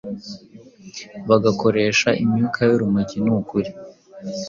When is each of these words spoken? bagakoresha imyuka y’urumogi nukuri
bagakoresha 1.29 2.09
imyuka 2.23 2.59
y’urumogi 2.67 3.17
nukuri 3.25 3.69